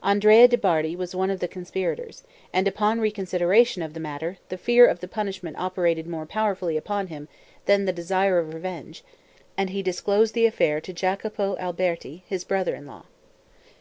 Andrea 0.00 0.46
de' 0.46 0.56
Bardi 0.56 0.94
was 0.94 1.12
one 1.12 1.28
of 1.28 1.40
the 1.40 1.48
conspirators, 1.48 2.22
and 2.52 2.68
upon 2.68 3.00
reconsideration 3.00 3.82
of 3.82 3.94
the 3.94 3.98
matter, 3.98 4.38
the 4.48 4.56
fear 4.56 4.86
of 4.86 5.00
the 5.00 5.08
punishment 5.08 5.56
operated 5.58 6.06
more 6.06 6.24
powerfully 6.24 6.76
upon 6.76 7.08
him 7.08 7.26
than 7.66 7.84
the 7.84 7.92
desire 7.92 8.38
of 8.38 8.54
revenge, 8.54 9.02
and 9.56 9.70
he 9.70 9.82
disclosed 9.82 10.34
the 10.34 10.46
affair 10.46 10.80
to 10.80 10.92
Jacopo 10.92 11.56
Alberti, 11.56 12.22
his 12.28 12.44
brother 12.44 12.76
in 12.76 12.86
law. 12.86 13.06